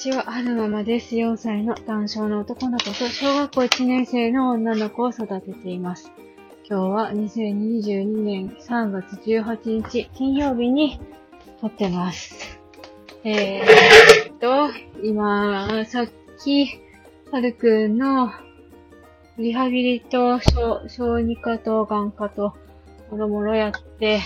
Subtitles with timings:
[0.00, 1.14] ちは、はるままです。
[1.14, 6.10] 4歳の男性の男の子と小学校1年生の女の子を育てています。
[6.66, 10.98] 今日は2022年3月18日金曜日に
[11.60, 12.58] 撮ってます。
[13.24, 14.70] えーっと、
[15.02, 16.06] 今、さっ
[16.42, 16.80] き、
[17.30, 18.32] はるくんの
[19.36, 22.54] リハビリと小小児科と眼科と
[23.10, 24.20] もろもろやって、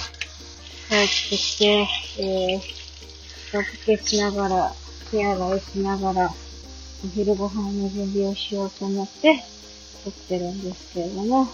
[0.89, 1.01] 帰っ
[1.31, 1.89] てきて、
[2.21, 4.84] えー、ロケしながら、
[5.15, 6.35] 手洗いしながら、
[7.05, 9.45] お昼ご飯の準備をしようと思って、
[10.03, 11.47] 撮ってるんですけれども、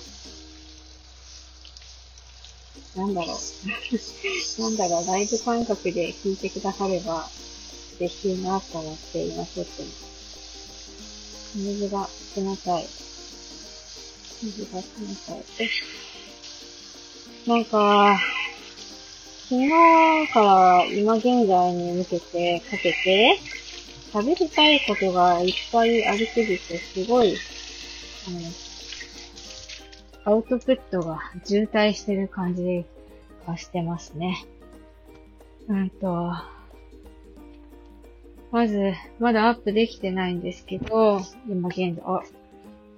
[2.96, 3.36] なんだろう。
[4.62, 7.28] なんだろう、ライブ感覚で聞いてくだされば
[7.98, 10.10] 嬉しいなと思って今撮ってます。
[11.54, 12.88] 水が冷たい。
[14.42, 14.84] 水が冷
[15.26, 15.70] たい。
[17.46, 18.18] なんか、
[19.50, 19.68] 昨日
[20.32, 23.36] から今現在に向けてかけて、
[24.12, 27.36] 喋りたいことがいっぱいありすぎて、すごい、
[30.26, 32.84] あの、アウトプットが渋滞してる感じ
[33.46, 34.44] がしてますね。
[35.68, 36.32] うんと、
[38.50, 42.22] まず、まだアップできてないんですけど、今現在、あ、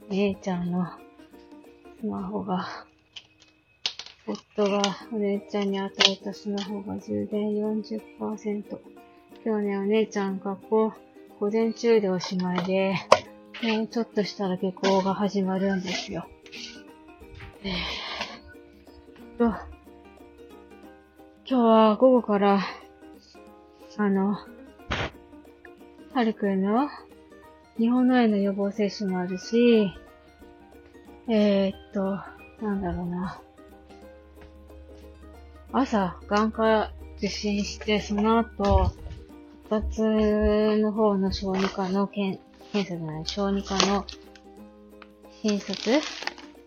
[0.08, 0.86] 姉ちゃんの
[2.00, 2.86] スマホが、
[4.26, 4.80] 夫が
[5.12, 9.02] お姉ちゃんに与えたスマホが充電40%。
[9.44, 10.92] 今日ね、お姉ちゃん学校
[11.40, 12.94] 午前中でおしまいで、
[13.62, 16.26] もうちょっとしたら下校が始まるんですよ。
[17.64, 19.58] えー、と、今
[21.46, 22.60] 日は午後から、
[23.96, 24.36] あの、
[26.14, 26.88] はるくんの
[27.78, 29.92] 日本の絵の予防接種もあるし、
[31.28, 32.18] えー、っと、
[32.64, 33.40] なんだろうな。
[35.72, 38.92] 朝、眼科受診して、その後、
[39.72, 40.02] 発
[40.76, 42.42] の方の小児科の検、
[42.74, 44.04] 査じゃない、小児科の
[45.42, 45.98] 診察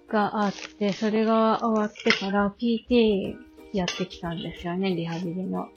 [0.10, 3.36] があって、それが終わってから PT
[3.74, 5.68] やってきたんですよね、リハビリの。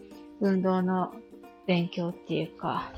[0.40, 1.12] 運動の
[1.66, 2.90] 勉強っていうか。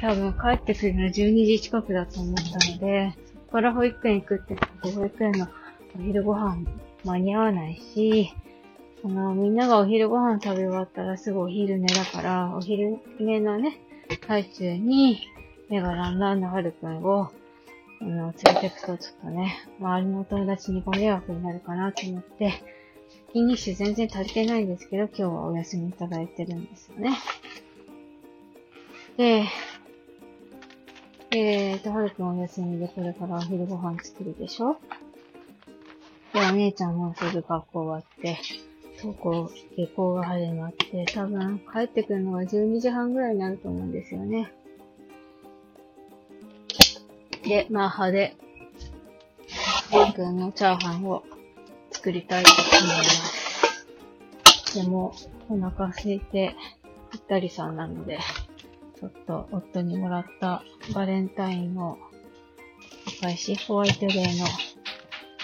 [0.00, 5.48] 多分帰ってくるのは12時近くだと思ったので、そこから保育園行くって言って保育園の
[5.98, 6.64] お昼ご飯
[7.04, 8.34] 間に合わないし、
[9.02, 13.78] その、みんながお昼ご飯食べ終わったらすぐお昼寝だから、お昼寝のね、
[14.26, 15.20] 最中に、
[15.68, 17.30] 目がランランのはるくんを、
[18.00, 22.52] あの、連れてくとちょっとね、周りのお友達にご迷惑になるかなと思って、
[23.32, 27.16] 筋日誌全然足りてないんですけど、今日はお休みいただいてるんですよね。
[29.16, 29.44] で、
[31.32, 34.80] えーと、はるくんお休みでこれからお昼ご飯作るでしょ？
[36.32, 38.36] で、お姉ちゃんもすぐ学校終わって、
[39.02, 44.52] 登校、下校が始まって、多分帰ってくるのが12時半ぐらいになると思うんですよね。
[47.42, 48.36] で、まあ派で、
[49.92, 51.24] レイ君のチャーハンを
[51.90, 54.74] 作りたいと思います。
[54.74, 55.14] でも、
[55.48, 56.54] お腹空いて、
[57.10, 58.18] ぴったりさんなので、
[59.00, 60.62] ちょっと夫にもらった
[60.94, 61.98] バレンタインの
[63.06, 64.46] お返し、ホワイトデーの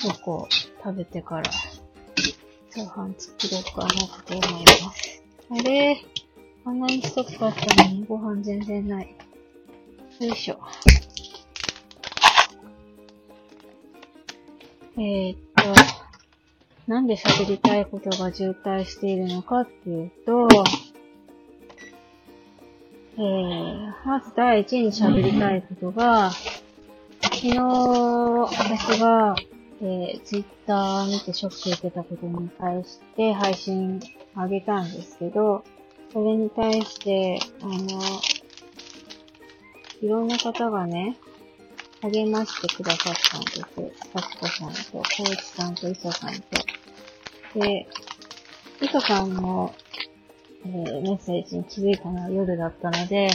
[0.00, 0.48] チョコを
[0.84, 1.50] 食べてから、
[2.76, 5.22] チャーハン作ろうかなと思います。
[5.50, 6.04] あれ
[6.66, 9.16] あんなにストックあったのにご飯全然ない。
[10.20, 10.58] よいしょ。
[14.98, 15.62] えー、っと、
[16.86, 20.46] なんで喋りたいことが渋滞しているのかっていうと、
[23.16, 26.30] えー、まず第一に喋りたいことが、
[27.22, 29.34] 昨日、私が、
[29.82, 34.00] えー、ツイッター見てショック受けたことに対して配信
[34.34, 35.64] あげたんですけど、
[36.12, 38.00] それに対して、あの、
[40.00, 41.16] いろんな方がね、
[42.00, 43.62] 励ましてくださったんです。
[44.12, 47.60] 幸子さんと、小内さんと、磯さんと。
[47.60, 47.86] で、
[48.80, 49.74] 磯さんの、
[50.64, 53.28] えーメッセージに気づいたのは夜だったので、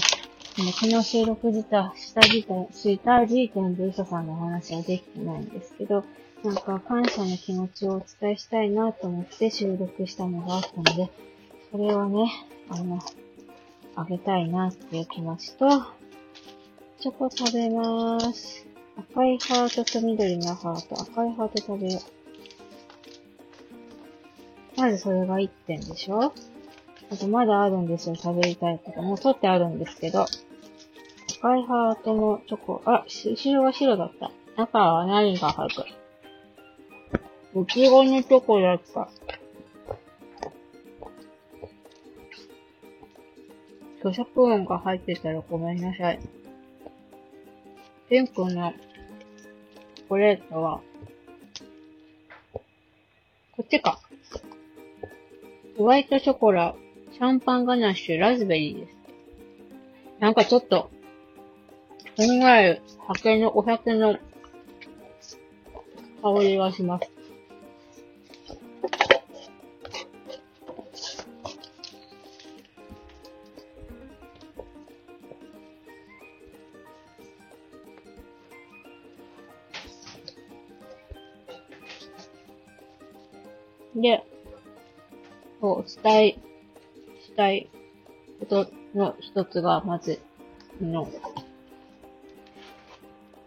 [0.56, 6.04] 昨日収録した、した時点、した時点で磯さんのお話はできてないんですけど、
[6.44, 11.12] なんか感謝の気持ちをお伝えしたいなと思って収録したのがあったので、
[11.72, 12.32] それをね、
[12.70, 13.00] あの、
[13.96, 15.70] あげたいなっていう気持ちと、
[17.00, 18.66] チョコ食べまーす。
[18.98, 22.00] 赤いハートと緑のハート、赤いハート食べよ
[24.78, 24.82] う。
[24.82, 26.34] まずそれが1点でしょ？
[27.12, 29.02] あとまだあるんですよ、食べたいこと。
[29.02, 30.26] もう取ってあるんですけど。
[31.40, 34.32] 赤いハートのチョコ、あ、後ろが白だった。
[34.58, 36.01] 中は何が入ってる
[37.54, 39.10] いちごのチョコだった。
[44.02, 46.20] 咀嚼音が入ってたらごめんなさい。
[48.10, 48.74] ピンクの
[49.96, 50.80] チョコレートは、
[53.58, 54.00] こっちか。
[55.78, 56.74] ホワイトショコラ、
[57.12, 58.96] シャンパンガナッシュ、ラズベリーです。
[60.20, 60.90] なんかちょっと、
[62.16, 62.82] こんがらい、
[63.14, 64.18] 酒の、お酒の
[66.22, 67.21] 香りがします。
[83.96, 84.24] で、
[85.60, 86.32] そう、伝え、
[87.26, 87.70] したい
[88.40, 90.20] ことの一つが、まず、
[90.82, 91.08] の、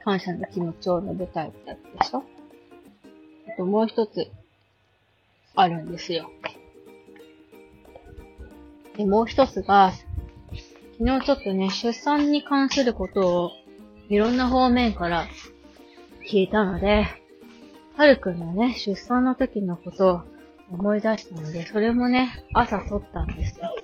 [0.04, 2.22] 感謝の気持ちを述べたいってやつでしょ？
[3.48, 4.30] あともう一つ、
[5.54, 6.30] あるんですよ。
[8.96, 9.92] で、もう一つが、
[10.98, 13.50] 昨日ちょっとね、出産に関することを、
[14.08, 15.26] いろんな方面から
[16.30, 17.06] 聞いたので、
[17.96, 20.20] はるくんのね、出産の時のことを
[20.72, 23.74] 思い出したので、それもね、朝撮ったんですよ。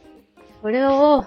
[0.62, 1.24] それを、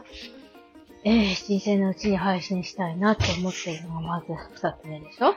[1.06, 5.36] えー、新鮮なうちに配信したいなと思っているのがまず二つ目でしょ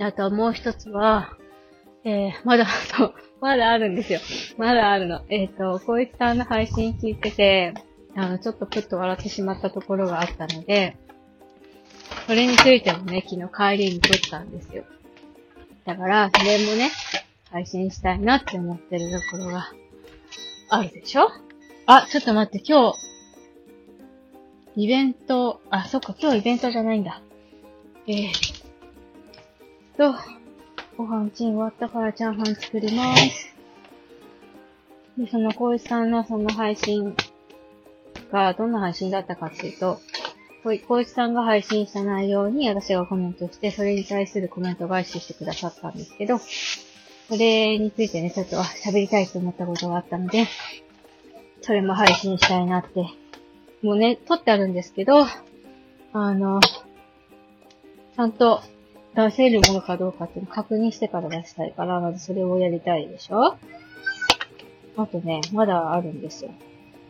[0.00, 1.36] あともう一つは、
[2.04, 4.20] えー、まだ、そう、まだあるんですよ。
[4.56, 5.22] まだあるの。
[5.28, 7.74] えっ、ー、と、こいつさんの配信聞いてて、
[8.14, 10.96] あの、ちょっとプッと笑ってしまったところがあったので、
[12.26, 14.84] それについてもね、昨日帰りに撮ったんですよ。
[15.88, 16.90] だから、それもね、
[17.50, 19.72] 配信したいなって思ってるところが
[20.68, 21.30] あるでしょ？
[21.86, 22.98] あ、ちょっと待って、今日、
[24.76, 27.22] イベント、あ、そっか、今日イベントじゃないんだ。
[28.06, 28.26] えー、
[29.96, 30.14] と、
[30.98, 33.56] ご飯チン終わったからチャーハン作ります。
[35.16, 37.16] で、その、こういさんのその配信
[38.30, 40.02] が、どんな配信だったかっていうと、
[40.68, 50.44] こい、こいさんが配信した内容に私がコメントして、それに対するコメント返ししてくださったんですけど、それについてね、ちょっと喋りたいと思ったことがあったので、
[51.62, 53.06] それも配信したいなって。
[53.80, 55.24] もうね、撮ってあるんですけど、
[56.12, 58.60] あの、ちゃんと
[59.14, 63.56] 出せるものかどうかっていうのを確認してから出したいから、まずそれをやりたいでしょ？
[64.98, 66.50] あとね、まだあるんですよ。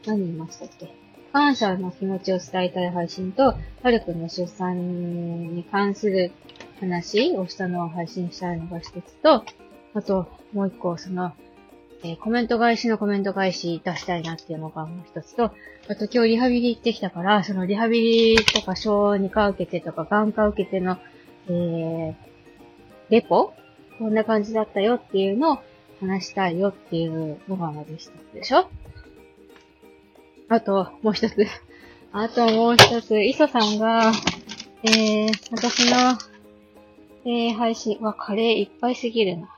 [0.06, 0.94] 何言いましたっけ？
[1.32, 6.32] 感謝の気持ちを伝えたい配信と、はるくんの出産に関する
[6.80, 9.44] 話をしたのを配信したいのが一つと、
[9.94, 11.32] あと、もう一個、その、
[12.02, 15.52] えー、コメント返しのコメント返し出したいなっていうのがもう一つと、
[15.88, 20.98] あと今日リハビリ行ってきたから、そのリハビリとか小児科受けてとか眼科受けての、
[21.48, 22.14] えー、
[23.10, 23.52] レポ？
[23.98, 25.58] こんな感じだったよっていうのを
[26.00, 28.68] 話したいよっていうのがまず一つでしょ？
[30.50, 31.46] あと、もう一つ。
[32.10, 34.12] あともう一つ、磯さんが、
[34.82, 36.18] えー、私の、
[37.26, 39.48] えー、配信、はカレーいっぱいすぎるな。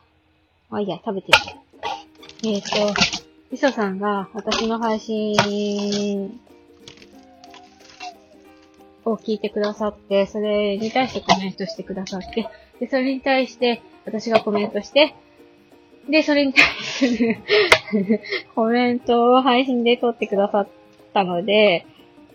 [0.68, 1.28] まあいいや、食べて
[2.42, 2.56] みる。
[2.56, 3.00] えっ、ー、と、
[3.52, 6.40] みそさんが私の配信
[9.04, 12.48] を聞いてくださって、それに対してコメントしてくださって、
[12.80, 15.14] で、それに対して私がコメントして、
[16.08, 17.38] で、それに対する
[18.56, 20.79] コメントを配信で撮ってくださって
[21.12, 21.86] たので、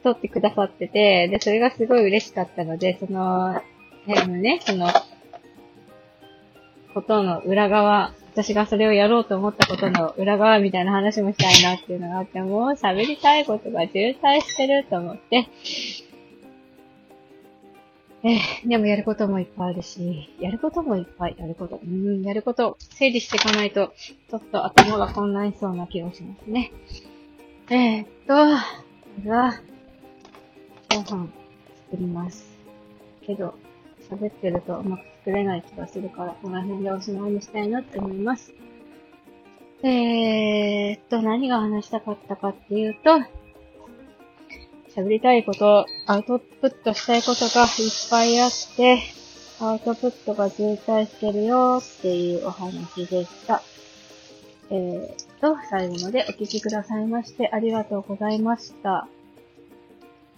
[0.04, 3.62] 撮ってくださってて、で、それがすごい嬉しかったので、その、
[4.06, 4.88] ね、その、
[6.94, 15.48] ことの裏側、私がそれをやろうと思ったことの裏側みたいな話もしたいなっていうのがあって、もう喋りたいことが渋滞してると思って、
[18.24, 23.94] えー、でもやることもいっぱいあるし、やることもいっぱい、やること、うん、やること、整理していかないと、
[24.30, 26.72] ちょっと頭が混乱しそうな気がしますね。
[27.68, 28.64] えー、っと、ま
[29.24, 29.54] ずは、
[30.90, 31.28] ご飯
[31.90, 32.46] 作ります。
[33.26, 33.56] けど、
[34.08, 38.54] 喋ってるとうまく作れない気がするから、この辺でおしまいにしたいなって思います。
[39.82, 43.20] えーっと、何が話したかったかっていうと、
[44.96, 47.70] 喋りたいこと、アウトプットしたいことがいっ
[48.12, 49.00] ぱいあって、
[49.60, 53.64] アウトプットが渋滞してるよっていうお話でした。
[54.70, 59.08] えー、と、最後までお聞きくださいましてありがとうございました。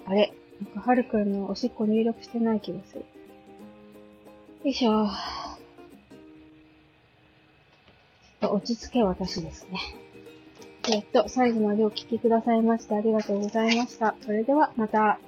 [0.06, 3.02] あれなんか、はるくんのおしっこ入力してない気がする。
[3.02, 3.06] よ
[4.66, 5.08] いしょ。
[8.42, 9.80] 落ち着け私ですね。
[10.90, 14.16] えっと、最後までお聴きくださいましてありがとうございました。
[14.22, 15.20] それではまた。